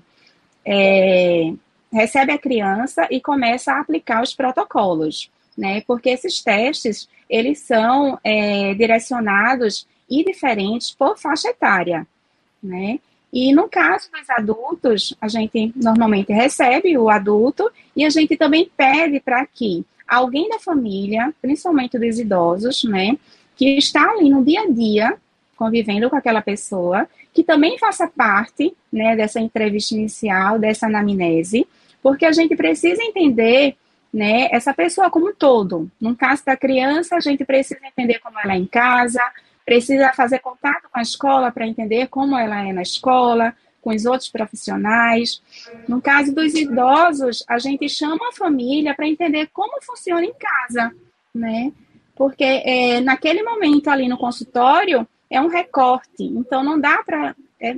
É, 0.66 1.52
recebe 1.92 2.32
a 2.32 2.38
criança 2.38 3.08
e 3.10 3.22
começa 3.22 3.74
a 3.74 3.80
aplicar 3.80 4.22
os 4.22 4.34
protocolos, 4.34 5.32
né? 5.58 5.82
Porque 5.88 6.10
esses 6.10 6.42
testes, 6.42 7.08
eles 7.30 7.60
são 7.60 8.20
é, 8.24 8.74
direcionados 8.74 9.88
e 10.10 10.24
diferentes 10.24 10.92
por 10.92 11.18
faixa 11.18 11.50
etária, 11.50 12.06
né? 12.62 13.00
E 13.32 13.54
no 13.54 13.68
caso 13.68 14.10
dos 14.12 14.30
adultos, 14.30 15.14
a 15.20 15.28
gente 15.28 15.74
normalmente 15.76 16.32
recebe 16.32 16.98
o 16.98 17.10
adulto 17.10 17.70
e 17.96 18.06
a 18.06 18.10
gente 18.10 18.38
também 18.38 18.72
pede 18.76 19.20
para 19.20 19.46
que 19.46 19.86
alguém 20.08 20.48
da 20.50 20.60
família, 20.60 21.34
principalmente 21.42 22.00
dos 22.00 22.18
idosos, 22.18 22.84
né, 22.86 23.18
que 23.56 23.78
está 23.78 24.12
ali 24.12 24.30
no 24.30 24.46
dia 24.46 24.62
a 24.62 24.72
dia 24.72 25.18
convivendo 25.58 26.10
com 26.10 26.16
aquela 26.16 26.42
pessoa, 26.42 27.08
que 27.34 27.44
também 27.44 27.78
faça 27.78 28.08
parte, 28.08 28.74
né, 28.94 29.16
dessa 29.16 29.40
entrevista 29.40 29.96
inicial, 29.96 30.58
dessa 30.58 30.86
anamnese, 30.86 31.68
porque 32.02 32.26
a 32.26 32.32
gente 32.32 32.56
precisa 32.56 33.04
entender 33.04 33.76
né, 34.14 34.48
essa 34.52 34.74
pessoa 34.74 35.10
como 35.10 35.30
um 35.30 35.34
todo. 35.34 35.92
No 36.00 36.16
caso 36.16 36.46
da 36.46 36.56
criança, 36.56 37.16
a 37.16 37.20
gente 37.20 37.44
precisa 37.44 37.80
entender 37.86 38.20
como 38.20 38.40
ela 38.40 38.54
é 38.54 38.58
em 38.58 38.66
casa, 38.66 39.20
precisa 39.66 40.14
fazer 40.14 40.40
contato 40.40 40.88
com 40.92 41.00
a 41.00 41.02
escola 41.02 41.52
para 41.52 41.68
entender 41.68 42.08
como 42.08 42.38
ela 42.38 42.66
é 42.66 42.72
na 42.72 42.82
escola, 42.82 43.54
com 43.82 43.94
os 43.94 44.06
outros 44.06 44.30
profissionais. 44.30 45.42
No 45.88 46.02
caso 46.02 46.34
dos 46.34 46.54
idosos, 46.54 47.44
a 47.48 47.58
gente 47.58 47.90
chama 47.90 48.30
a 48.30 48.36
família 48.36 48.96
para 48.96 49.08
entender 49.08 49.50
como 49.52 49.82
funciona 49.82 50.26
em 50.26 50.34
casa, 50.34 50.92
né? 51.34 51.72
Porque 52.16 52.44
é, 52.44 53.00
naquele 53.02 53.44
momento 53.44 53.90
ali 53.90 54.08
no 54.08 54.18
consultório 54.18 55.08
é 55.30 55.42
um 55.42 55.48
recorte, 55.48 56.24
então 56.24 56.64
não 56.64 56.80
dá 56.80 57.04
para 57.04 57.36
é, 57.60 57.78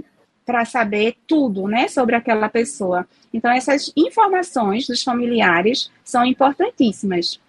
para 0.49 0.65
saber 0.65 1.15
tudo, 1.27 1.67
né, 1.67 1.87
sobre 1.87 2.15
aquela 2.15 2.49
pessoa. 2.49 3.07
Então, 3.31 3.51
essas 3.51 3.93
informações 3.95 4.87
dos 4.87 5.03
familiares 5.03 5.91
são 6.03 6.25
importantíssimas. 6.25 7.39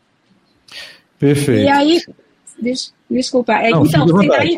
Perfeito. 1.19 1.63
E 1.63 1.69
aí, 1.69 2.03
des, 2.59 2.93
desculpa, 3.11 3.55
é, 3.55 3.71
Não, 3.71 3.87
então, 3.87 4.07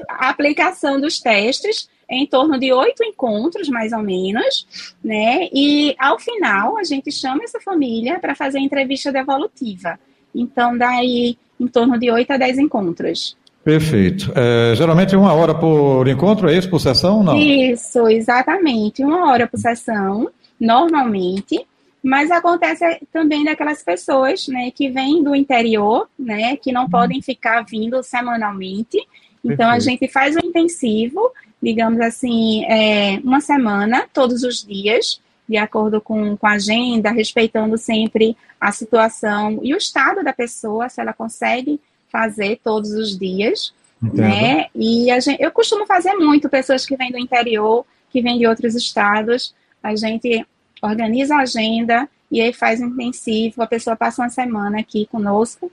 a 0.08 0.28
aplicação 0.28 1.00
dos 1.00 1.20
testes 1.20 1.88
em 2.10 2.26
torno 2.26 2.58
de 2.58 2.72
oito 2.72 3.04
encontros, 3.04 3.68
mais 3.68 3.92
ou 3.92 4.02
menos, 4.02 4.66
né? 5.04 5.48
E 5.52 5.94
ao 5.96 6.18
final 6.18 6.76
a 6.76 6.82
gente 6.82 7.12
chama 7.12 7.44
essa 7.44 7.60
família 7.60 8.18
para 8.18 8.34
fazer 8.34 8.58
a 8.58 8.62
entrevista 8.62 9.12
devolutiva. 9.12 10.00
Então, 10.34 10.76
daí 10.76 11.38
em 11.60 11.68
torno 11.68 11.96
de 11.96 12.10
oito 12.10 12.32
a 12.32 12.36
dez 12.36 12.58
encontros. 12.58 13.36
Perfeito. 13.64 14.32
É, 14.34 14.74
geralmente 14.74 15.14
uma 15.14 15.32
hora 15.32 15.54
por 15.54 16.08
encontro, 16.08 16.48
é 16.48 16.56
isso, 16.56 16.68
por 16.68 16.80
sessão 16.80 17.22
não? 17.22 17.36
Isso, 17.36 18.08
exatamente. 18.08 19.04
Uma 19.04 19.30
hora 19.30 19.46
por 19.46 19.58
sessão, 19.58 20.28
normalmente. 20.58 21.64
Mas 22.02 22.32
acontece 22.32 22.84
também 23.12 23.44
daquelas 23.44 23.82
pessoas 23.82 24.48
né, 24.48 24.72
que 24.72 24.90
vêm 24.90 25.22
do 25.22 25.36
interior, 25.36 26.08
né, 26.18 26.56
que 26.56 26.72
não 26.72 26.82
uhum. 26.84 26.90
podem 26.90 27.22
ficar 27.22 27.64
vindo 27.64 28.02
semanalmente. 28.02 28.98
Então, 29.44 29.70
Perfeito. 29.70 29.76
a 29.76 29.78
gente 29.78 30.08
faz 30.08 30.34
o 30.34 30.44
intensivo, 30.44 31.30
digamos 31.62 32.00
assim, 32.00 32.64
é, 32.64 33.20
uma 33.22 33.40
semana, 33.40 34.04
todos 34.12 34.42
os 34.42 34.64
dias, 34.64 35.20
de 35.48 35.56
acordo 35.56 36.00
com, 36.00 36.36
com 36.36 36.46
a 36.46 36.54
agenda, 36.54 37.12
respeitando 37.12 37.78
sempre 37.78 38.36
a 38.60 38.72
situação 38.72 39.60
e 39.62 39.72
o 39.72 39.76
estado 39.76 40.24
da 40.24 40.32
pessoa, 40.32 40.88
se 40.88 41.00
ela 41.00 41.12
consegue 41.12 41.80
fazer 42.12 42.60
todos 42.62 42.92
os 42.92 43.18
dias, 43.18 43.72
Entendo. 44.02 44.20
né? 44.20 44.66
E 44.74 45.10
a 45.10 45.18
gente, 45.18 45.42
eu 45.42 45.50
costumo 45.50 45.86
fazer 45.86 46.12
muito, 46.12 46.48
pessoas 46.50 46.84
que 46.84 46.96
vêm 46.96 47.10
do 47.10 47.18
interior, 47.18 47.86
que 48.10 48.20
vêm 48.20 48.38
de 48.38 48.46
outros 48.46 48.74
estados, 48.74 49.54
a 49.82 49.96
gente 49.96 50.46
organiza 50.82 51.36
a 51.36 51.40
agenda 51.40 52.08
e 52.30 52.40
aí 52.40 52.52
faz 52.52 52.80
intensivo, 52.80 53.62
a 53.62 53.66
pessoa 53.66 53.96
passa 53.96 54.22
uma 54.22 54.28
semana 54.28 54.80
aqui 54.80 55.06
conosco 55.10 55.72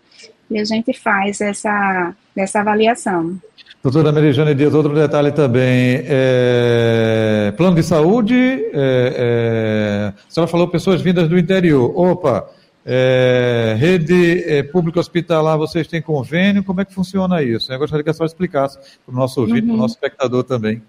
e 0.50 0.58
a 0.58 0.63
gente 0.63 0.93
faz 0.93 1.41
essa, 1.41 2.15
essa 2.36 2.62
avaliação. 2.62 3.38
Doutora 3.81 4.12
Merijane 4.12 4.53
Dias, 4.53 4.74
outro 4.74 4.93
detalhe 4.93 5.31
também, 5.31 6.03
é, 6.05 7.53
plano 7.55 7.77
de 7.77 7.84
saúde, 7.84 8.36
é, 8.36 8.74
é, 8.74 10.13
a 10.27 10.31
senhora 10.31 10.51
falou 10.51 10.67
pessoas 10.67 11.01
vindas 11.01 11.29
do 11.29 11.38
interior, 11.38 11.98
opa, 11.98 12.50
é, 12.86 13.75
rede 13.77 14.43
é, 14.43 14.63
pública 14.63 15.00
hospitalar, 15.00 15.57
vocês 15.57 15.88
têm 15.88 16.01
convênio? 16.01 16.63
Como 16.63 16.81
é 16.81 16.86
que 16.86 16.93
funciona 16.93 17.43
isso? 17.43 17.71
Eu 17.71 17.79
gostaria 17.79 18.03
que 18.03 18.09
a 18.09 18.13
senhora 18.13 18.31
explicasse 18.31 18.77
para 19.05 19.13
o 19.13 19.15
nosso 19.15 19.41
ouvinte, 19.41 19.62
uhum. 19.62 19.67
para 19.67 19.75
o 19.75 19.77
nosso 19.77 19.95
espectador 19.95 20.43
também. 20.43 20.81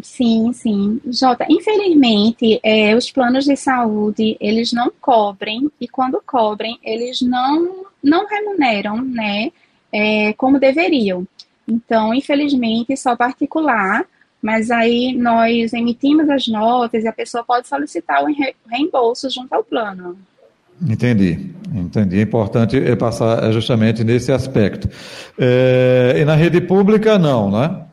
Sim, 0.00 0.52
sim. 0.52 1.00
Jota, 1.06 1.46
infelizmente, 1.48 2.58
é, 2.62 2.94
os 2.96 3.10
planos 3.10 3.44
de 3.44 3.56
saúde, 3.56 4.36
eles 4.40 4.72
não 4.72 4.92
cobrem, 5.00 5.70
e 5.80 5.86
quando 5.86 6.22
cobrem, 6.24 6.78
eles 6.82 7.20
não, 7.20 7.86
não 8.02 8.26
remuneram, 8.26 9.02
né, 9.02 9.52
é, 9.92 10.32
como 10.32 10.58
deveriam. 10.58 11.26
Então, 11.68 12.12
infelizmente, 12.14 12.96
só 12.96 13.14
particular, 13.14 14.04
mas 14.40 14.70
aí 14.70 15.14
nós 15.14 15.72
emitimos 15.72 16.28
as 16.28 16.48
notas 16.48 17.04
e 17.04 17.08
a 17.08 17.12
pessoa 17.12 17.44
pode 17.44 17.68
solicitar 17.68 18.24
o 18.24 18.34
reembolso 18.66 19.30
junto 19.30 19.52
ao 19.52 19.62
plano. 19.62 20.18
Entendi, 20.88 21.50
entendi. 21.72 22.18
É 22.18 22.22
importante 22.22 22.76
é 22.76 22.96
passar 22.96 23.50
justamente 23.52 24.02
nesse 24.02 24.32
aspecto. 24.32 24.88
É, 25.38 26.16
e 26.18 26.24
na 26.24 26.34
rede 26.34 26.60
pública, 26.60 27.18
não, 27.18 27.50
né? 27.50 27.84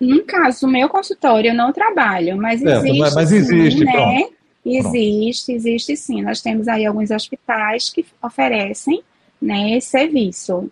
No 0.00 0.24
caso, 0.24 0.66
meu 0.66 0.88
consultório 0.88 1.50
eu 1.50 1.54
não 1.54 1.72
trabalho, 1.72 2.36
mas 2.36 2.62
existe. 2.62 2.98
Mas, 2.98 3.14
mas 3.14 3.32
existe, 3.32 3.78
sim, 3.78 3.84
né? 3.84 3.92
Pronto. 3.92 4.36
Existe, 4.64 5.52
existe 5.52 5.96
sim. 5.96 6.22
Nós 6.22 6.40
temos 6.40 6.66
aí 6.66 6.84
alguns 6.84 7.10
hospitais 7.10 7.90
que 7.90 8.04
oferecem 8.22 9.00
né, 9.40 9.76
esse 9.76 9.88
serviço. 9.88 10.70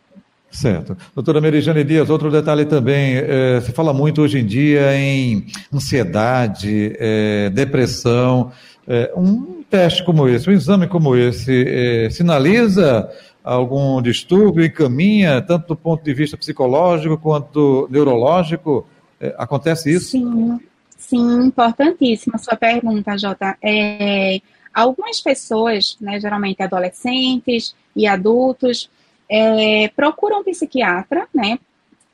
Certo. 0.51 0.97
Doutora 1.15 1.41
Merijane 1.41 1.85
Dias, 1.85 2.11
outro 2.11 2.31
detalhe 2.31 2.65
também, 2.65 3.17
é, 3.17 3.61
se 3.61 3.73
fala 3.73 3.93
muito 3.93 4.23
hoje 4.23 4.39
em 4.39 4.47
dia 4.47 4.97
em 4.97 5.47
ansiedade, 5.73 6.95
é, 6.99 7.51
depressão. 7.51 8.53
É, 8.87 9.13
um 9.17 9.64
teste 9.75 10.05
como 10.05 10.29
esse, 10.29 10.49
um 10.49 10.53
exame 10.53 10.87
como 10.87 11.17
esse, 11.17 11.65
é, 11.67 12.09
sinaliza 12.09 13.11
algum 13.43 14.01
distúrbio, 14.01 14.65
encaminha, 14.65 15.43
tanto 15.43 15.67
do 15.67 15.77
ponto 15.77 16.05
de 16.05 16.15
vista 16.15 16.37
psicológico 16.37 17.19
quanto 17.19 17.89
neurológico? 17.91 18.87
É, 19.21 19.35
acontece 19.37 19.91
isso? 19.91 20.13
Sim, 20.13 20.61
sim, 20.97 21.47
importantíssima 21.47 22.39
sua 22.39 22.55
pergunta, 22.57 23.19
Jota. 23.19 23.57
É, 23.61 24.41
algumas 24.73 25.21
pessoas, 25.21 25.97
né, 26.01 26.21
geralmente 26.21 26.63
adolescentes 26.63 27.75
e 27.97 28.07
adultos, 28.07 28.89
é, 29.29 29.89
procuram 29.89 30.39
um 30.41 30.45
psiquiatra, 30.45 31.27
né, 31.35 31.59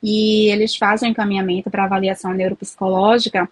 e 0.01 0.49
eles 0.49 0.75
fazem 0.75 1.09
o 1.09 1.11
encaminhamento 1.11 1.69
para 1.69 1.83
avaliação 1.83 2.33
neuropsicológica 2.33 3.47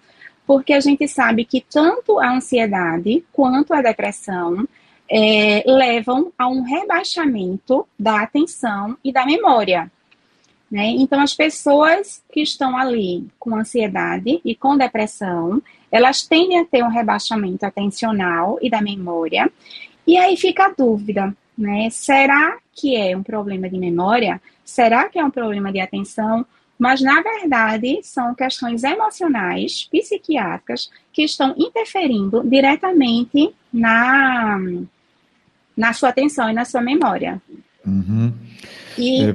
porque 0.49 0.73
a 0.73 0.79
gente 0.79 1.07
sabe 1.07 1.45
que 1.45 1.61
tanto 1.61 2.17
a 2.17 2.33
ansiedade 2.33 3.23
quanto 3.31 3.71
a 3.71 3.83
depressão 3.83 4.67
é, 5.07 5.63
levam 5.63 6.33
a 6.35 6.47
um 6.47 6.63
rebaixamento 6.63 7.87
da 7.99 8.23
atenção 8.23 8.97
e 9.03 9.11
da 9.11 9.27
memória. 9.27 9.91
Né? 10.71 10.87
Então, 10.97 11.21
as 11.21 11.35
pessoas 11.35 12.23
que 12.33 12.41
estão 12.41 12.75
ali 12.75 13.27
com 13.37 13.55
ansiedade 13.55 14.41
e 14.43 14.55
com 14.55 14.75
depressão, 14.75 15.61
elas 15.91 16.23
tendem 16.23 16.57
a 16.57 16.65
ter 16.65 16.83
um 16.83 16.89
rebaixamento 16.89 17.63
atencional 17.63 18.57
e 18.59 18.71
da 18.71 18.81
memória. 18.81 19.51
E 20.07 20.17
aí 20.17 20.35
fica 20.35 20.65
a 20.65 20.73
dúvida, 20.75 21.31
né? 21.55 21.91
Será 21.91 22.57
que 22.73 22.95
é 22.95 23.15
um 23.15 23.21
problema 23.21 23.69
de 23.69 23.77
memória? 23.77 24.41
Será 24.65 25.09
que 25.09 25.19
é 25.19 25.23
um 25.23 25.29
problema 25.29 25.71
de 25.71 25.79
atenção? 25.79 26.43
Mas, 26.79 27.01
na 27.01 27.21
verdade, 27.21 27.99
são 28.03 28.33
questões 28.33 28.85
emocionais, 28.85 29.83
psiquiátricas, 29.91 30.89
que 31.11 31.23
estão 31.23 31.53
interferindo 31.57 32.41
diretamente 32.41 33.53
na, 33.71 34.57
na 35.75 35.91
sua 35.91 36.07
atenção 36.07 36.49
e 36.49 36.53
na 36.53 36.63
sua 36.63 36.81
memória. 36.81 37.41
Uhum. 37.85 38.33
E, 38.97 39.23
é, 39.23 39.33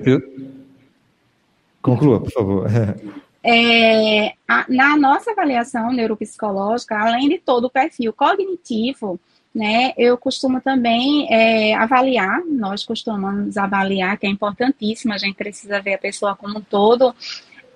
Conclua, 1.82 2.18
por 2.20 2.32
favor. 2.32 2.66
É, 3.46 4.32
a, 4.48 4.64
na 4.70 4.96
nossa 4.96 5.32
avaliação 5.32 5.92
neuropsicológica, 5.92 6.98
além 6.98 7.28
de 7.28 7.36
todo 7.36 7.66
o 7.66 7.70
perfil 7.70 8.10
cognitivo, 8.10 9.20
né, 9.54 9.92
eu 9.96 10.18
costumo 10.18 10.60
também 10.60 11.32
é, 11.32 11.74
avaliar, 11.74 12.42
nós 12.44 12.84
costumamos 12.84 13.56
avaliar, 13.56 14.18
que 14.18 14.26
é 14.26 14.30
importantíssimo, 14.30 15.12
a 15.12 15.18
gente 15.18 15.36
precisa 15.36 15.80
ver 15.80 15.94
a 15.94 15.98
pessoa 15.98 16.34
como 16.34 16.58
um 16.58 16.62
todo, 16.62 17.14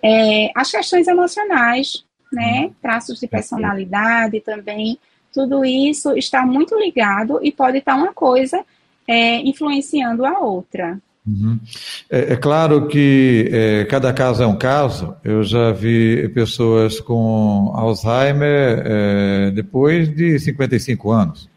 é, 0.02 0.50
as 0.56 0.70
questões 0.70 1.06
emocionais, 1.06 2.04
né, 2.32 2.64
uhum. 2.64 2.74
traços 2.82 3.20
de 3.20 3.28
personalidade 3.28 4.40
também, 4.40 4.98
tudo 5.32 5.64
isso 5.64 6.16
está 6.16 6.44
muito 6.44 6.76
ligado 6.76 7.38
e 7.42 7.52
pode 7.52 7.78
estar 7.78 7.94
uma 7.94 8.12
coisa 8.12 8.64
é, 9.06 9.36
influenciando 9.42 10.26
a 10.26 10.40
outra. 10.40 10.98
Uhum. 11.26 11.60
É, 12.10 12.32
é, 12.32 12.36
claro 12.36 12.88
que 12.88 13.48
é, 13.52 13.84
cada 13.84 14.12
caso 14.12 14.42
é 14.42 14.46
um 14.46 14.56
caso. 14.56 15.14
Eu 15.22 15.42
já 15.42 15.70
vi 15.72 16.28
pessoas 16.30 17.00
com 17.00 17.70
Alzheimer 17.74 18.82
é, 18.84 19.50
depois 19.50 20.08
de 20.08 20.38
55 20.38 21.10
anos. 21.10 21.48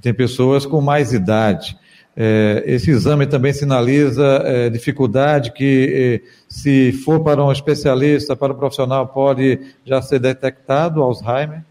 Tem 0.00 0.14
pessoas 0.14 0.64
com 0.64 0.80
mais 0.80 1.12
idade. 1.12 1.76
É, 2.16 2.64
esse 2.66 2.90
exame 2.90 3.26
também 3.26 3.52
sinaliza 3.52 4.42
é, 4.44 4.68
dificuldade 4.68 5.52
que, 5.52 6.22
se 6.48 6.92
for 6.92 7.20
para 7.20 7.42
um 7.42 7.52
especialista, 7.52 8.34
para 8.34 8.52
um 8.52 8.56
profissional, 8.56 9.06
pode 9.08 9.60
já 9.84 10.02
ser 10.02 10.18
detectado 10.18 11.02
Alzheimer? 11.02 11.62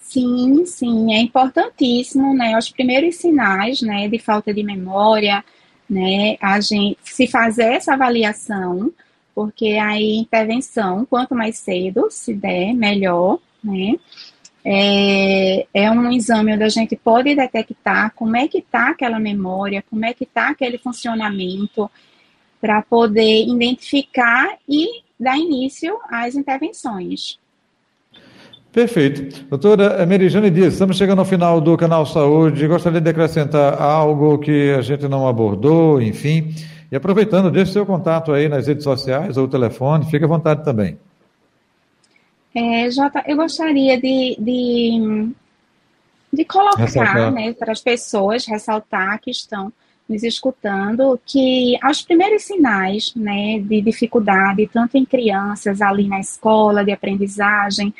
Sim, 0.00 0.66
sim, 0.66 1.14
é 1.14 1.20
importantíssimo, 1.20 2.34
né? 2.34 2.58
Os 2.58 2.70
primeiros 2.70 3.16
sinais, 3.16 3.80
né, 3.82 4.08
de 4.08 4.18
falta 4.18 4.52
de 4.52 4.62
memória, 4.62 5.44
né, 5.88 6.36
a 6.40 6.60
gente 6.60 6.98
se 7.04 7.28
fazer 7.28 7.74
essa 7.74 7.94
avaliação, 7.94 8.92
porque 9.34 9.74
aí 9.74 10.16
intervenção, 10.16 11.06
quanto 11.08 11.34
mais 11.34 11.58
cedo 11.58 12.08
se 12.10 12.34
der, 12.34 12.74
melhor, 12.74 13.38
né? 13.62 13.94
É, 14.68 15.64
é 15.72 15.88
um 15.92 16.10
exame 16.10 16.52
onde 16.52 16.64
a 16.64 16.68
gente 16.68 16.96
pode 16.96 17.36
detectar 17.36 18.12
como 18.16 18.36
é 18.36 18.48
que 18.48 18.58
está 18.58 18.88
aquela 18.88 19.20
memória, 19.20 19.84
como 19.88 20.04
é 20.04 20.12
que 20.12 20.24
está 20.24 20.48
aquele 20.48 20.76
funcionamento, 20.76 21.88
para 22.60 22.82
poder 22.82 23.46
identificar 23.46 24.56
e 24.68 25.02
dar 25.20 25.38
início 25.38 25.96
às 26.10 26.34
intervenções. 26.34 27.38
Perfeito. 28.72 29.44
Doutora 29.44 30.04
Merijane 30.04 30.50
Dias, 30.50 30.72
estamos 30.72 30.96
chegando 30.96 31.20
ao 31.20 31.24
final 31.24 31.60
do 31.60 31.76
Canal 31.76 32.04
Saúde. 32.04 32.66
Gostaria 32.66 33.00
de 33.00 33.08
acrescentar 33.08 33.80
algo 33.80 34.36
que 34.36 34.74
a 34.76 34.82
gente 34.82 35.06
não 35.06 35.28
abordou, 35.28 36.02
enfim. 36.02 36.52
E 36.90 36.96
aproveitando, 36.96 37.52
deixe 37.52 37.72
seu 37.72 37.86
contato 37.86 38.32
aí 38.32 38.48
nas 38.48 38.66
redes 38.66 38.82
sociais 38.82 39.36
ou 39.36 39.46
telefone, 39.46 40.04
fique 40.10 40.24
à 40.24 40.28
vontade 40.28 40.64
também. 40.64 40.98
É, 42.58 42.90
Jota, 42.90 43.22
eu 43.26 43.36
gostaria 43.36 44.00
de, 44.00 44.34
de, 44.40 45.30
de 46.32 46.44
colocar 46.46 47.30
né, 47.30 47.52
para 47.52 47.70
as 47.70 47.82
pessoas, 47.82 48.46
ressaltar 48.46 49.20
que 49.20 49.30
estão 49.30 49.70
nos 50.08 50.22
escutando, 50.22 51.20
que 51.26 51.76
aos 51.82 52.00
primeiros 52.00 52.44
sinais 52.44 53.14
né, 53.14 53.58
de 53.58 53.82
dificuldade, 53.82 54.70
tanto 54.72 54.96
em 54.96 55.04
crianças 55.04 55.82
ali 55.82 56.08
na 56.08 56.18
escola, 56.18 56.82
de 56.82 56.92
aprendizagem, 56.92 57.92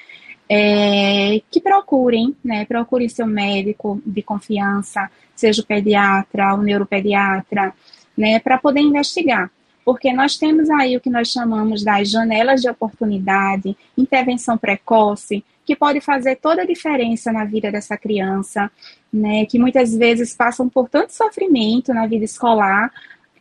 é, 0.48 1.42
que 1.50 1.60
procurem, 1.60 2.34
né, 2.42 2.64
procurem 2.64 3.10
seu 3.10 3.26
médico 3.26 4.00
de 4.06 4.22
confiança, 4.22 5.10
seja 5.34 5.60
o 5.60 5.66
pediatra, 5.66 6.54
o 6.54 6.62
neuropediatra, 6.62 7.74
né, 8.16 8.38
para 8.38 8.56
poder 8.56 8.80
investigar. 8.80 9.50
Porque 9.86 10.12
nós 10.12 10.36
temos 10.36 10.68
aí 10.68 10.96
o 10.96 11.00
que 11.00 11.08
nós 11.08 11.28
chamamos 11.28 11.84
das 11.84 12.10
janelas 12.10 12.60
de 12.60 12.68
oportunidade, 12.68 13.76
intervenção 13.96 14.58
precoce, 14.58 15.44
que 15.64 15.76
pode 15.76 16.00
fazer 16.00 16.34
toda 16.36 16.62
a 16.62 16.66
diferença 16.66 17.30
na 17.30 17.44
vida 17.44 17.70
dessa 17.70 17.96
criança, 17.96 18.68
né, 19.12 19.46
que 19.46 19.60
muitas 19.60 19.96
vezes 19.96 20.34
passam 20.34 20.68
por 20.68 20.88
tanto 20.88 21.12
sofrimento 21.12 21.94
na 21.94 22.04
vida 22.04 22.24
escolar, 22.24 22.92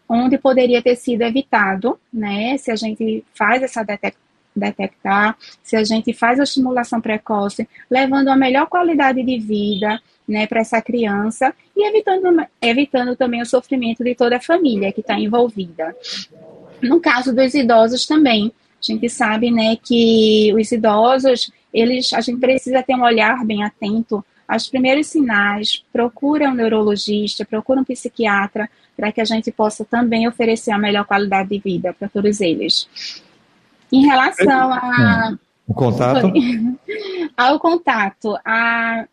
onde 0.07 0.37
poderia 0.37 0.83
ter 0.83 0.95
sido 0.95 1.23
evitado, 1.23 1.99
né, 2.13 2.55
se 2.57 2.69
a 2.69 2.75
gente 2.75 3.25
faz 3.33 3.63
essa 3.63 3.83
detectar, 4.55 5.35
se 5.63 5.75
a 5.75 5.83
gente 5.83 6.13
faz 6.13 6.39
a 6.39 6.43
estimulação 6.43 7.01
precoce, 7.01 7.67
levando 7.89 8.27
a 8.27 8.35
melhor 8.35 8.67
qualidade 8.67 9.23
de 9.23 9.39
vida 9.39 9.99
né, 10.27 10.47
para 10.47 10.61
essa 10.61 10.81
criança 10.81 11.53
e 11.75 11.87
evitando, 11.87 12.45
evitando 12.61 13.15
também 13.15 13.41
o 13.41 13.45
sofrimento 13.45 14.03
de 14.03 14.15
toda 14.15 14.37
a 14.37 14.41
família 14.41 14.91
que 14.91 15.01
está 15.01 15.19
envolvida. 15.19 15.95
No 16.81 16.99
caso 16.99 17.33
dos 17.33 17.53
idosos 17.53 18.05
também, 18.05 18.51
a 18.79 18.91
gente 18.91 19.09
sabe 19.09 19.51
né, 19.51 19.75
que 19.75 20.53
os 20.53 20.71
idosos, 20.71 21.51
eles, 21.73 22.13
a 22.13 22.21
gente 22.21 22.39
precisa 22.39 22.83
ter 22.83 22.95
um 22.95 23.03
olhar 23.03 23.43
bem 23.45 23.63
atento 23.63 24.23
aos 24.47 24.69
primeiros 24.69 25.07
sinais, 25.07 25.83
procura 25.91 26.49
um 26.49 26.53
neurologista, 26.53 27.43
procura 27.45 27.81
um 27.81 27.83
psiquiatra, 27.83 28.69
para 28.95 29.11
que 29.11 29.19
a 29.19 29.25
gente 29.25 29.51
possa 29.51 29.83
também 29.83 30.27
oferecer 30.27 30.71
a 30.71 30.77
melhor 30.77 31.05
qualidade 31.05 31.49
de 31.49 31.59
vida 31.59 31.93
para 31.93 32.07
todos 32.07 32.39
eles. 32.39 32.87
Em 33.91 34.05
relação 34.05 34.71
a. 34.71 35.37
O 35.67 35.73
contato? 35.73 36.31
Ao 37.35 37.59
contato, 37.59 38.37
a 38.45 39.05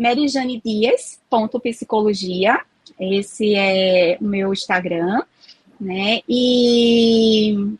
Merijane 0.00 0.60
Dias, 0.64 1.20
ponto 1.28 1.60
psicologia. 1.60 2.58
Esse 2.98 3.54
é 3.54 4.16
o 4.18 4.24
meu 4.24 4.50
Instagram, 4.50 5.22
né? 5.78 6.22
E 6.26 7.76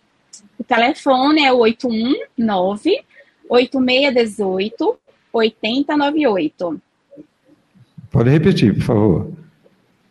o 0.59 0.65
telefone 0.65 1.43
é 1.43 1.51
o 1.51 1.61
819 1.61 3.03
8618 3.49 4.99
8098. 5.33 6.83
Pode 8.11 8.29
repetir, 8.29 8.75
por 8.75 8.83
favor. 8.83 9.33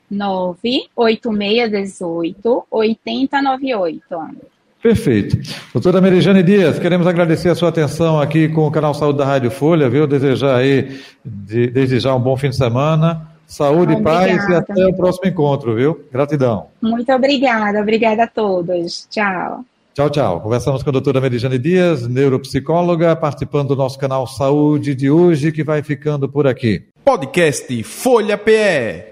98618 0.10 2.66
8098. 2.72 4.50
Perfeito. 4.82 5.38
Doutora 5.74 6.00
Merijane 6.00 6.42
Dias, 6.42 6.80
queremos 6.80 7.06
agradecer 7.06 7.50
a 7.50 7.56
sua 7.56 7.70
atenção 7.70 8.20
aqui 8.20 8.48
com 8.48 8.66
o 8.66 8.72
canal 8.72 8.94
Saúde 8.94 9.18
da 9.18 9.26
Rádio 9.26 9.52
Folha, 9.52 9.90
viu? 9.90 10.08
Desejar 10.08 10.56
aí, 10.56 11.02
de, 11.24 11.68
desde 11.68 12.00
já, 12.00 12.16
um 12.16 12.20
bom 12.20 12.38
fim 12.38 12.50
de 12.50 12.56
semana. 12.56 13.28
Saúde, 13.46 13.94
e 13.94 14.02
paz 14.02 14.48
e 14.48 14.54
até 14.54 14.86
o 14.86 14.94
próximo 14.94 15.28
encontro, 15.28 15.76
viu? 15.76 16.06
Gratidão. 16.12 16.68
Muito 16.82 17.12
obrigada, 17.12 17.82
obrigada 17.82 18.24
a 18.24 18.28
todos. 18.28 19.08
Tchau. 19.10 19.66
Tchau, 19.94 20.10
tchau. 20.10 20.40
Conversamos 20.40 20.84
com 20.84 20.90
a 20.92 20.94
doutora 20.94 21.20
Merijane 21.20 21.58
Dias, 21.58 22.08
neuropsicóloga, 22.08 23.16
participando 23.16 23.70
do 23.70 23.76
nosso 23.76 23.98
canal 24.00 24.26
Saúde 24.28 24.96
de 24.96 25.10
hoje, 25.10 25.52
que 25.52 25.64
vai 25.64 25.82
ficando 25.82 26.30
por 26.30 26.48
aqui. 26.48 26.86
Podcast 27.04 27.84
Folha 27.84 28.38
PE. 28.38 29.10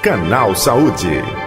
Canal 0.00 0.54
Saúde. 0.54 1.45